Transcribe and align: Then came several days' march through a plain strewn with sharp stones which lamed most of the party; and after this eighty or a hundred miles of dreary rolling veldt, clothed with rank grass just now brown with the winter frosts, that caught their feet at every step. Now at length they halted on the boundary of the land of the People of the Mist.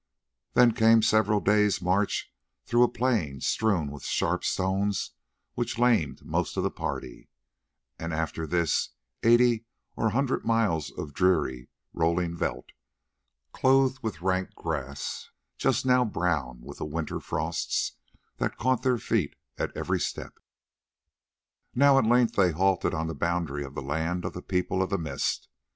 Then 0.55 0.71
came 0.73 1.03
several 1.03 1.41
days' 1.41 1.79
march 1.79 2.33
through 2.65 2.81
a 2.81 2.87
plain 2.89 3.39
strewn 3.39 3.91
with 3.91 4.01
sharp 4.03 4.43
stones 4.43 5.11
which 5.53 5.77
lamed 5.77 6.25
most 6.25 6.57
of 6.57 6.63
the 6.63 6.71
party; 6.71 7.29
and 7.99 8.11
after 8.11 8.47
this 8.47 8.89
eighty 9.21 9.65
or 9.95 10.07
a 10.07 10.09
hundred 10.09 10.43
miles 10.43 10.89
of 10.89 11.13
dreary 11.13 11.69
rolling 11.93 12.35
veldt, 12.35 12.71
clothed 13.53 14.01
with 14.01 14.23
rank 14.23 14.55
grass 14.55 15.29
just 15.59 15.85
now 15.85 16.03
brown 16.03 16.61
with 16.63 16.79
the 16.79 16.85
winter 16.85 17.19
frosts, 17.19 17.97
that 18.37 18.57
caught 18.57 18.81
their 18.81 18.97
feet 18.97 19.35
at 19.59 19.69
every 19.77 19.99
step. 19.99 20.39
Now 21.75 21.99
at 21.99 22.07
length 22.07 22.33
they 22.33 22.53
halted 22.53 22.95
on 22.95 23.05
the 23.05 23.13
boundary 23.13 23.63
of 23.63 23.75
the 23.75 23.83
land 23.83 24.25
of 24.25 24.33
the 24.33 24.41
People 24.41 24.81
of 24.81 24.89
the 24.89 24.97
Mist. 24.97 25.47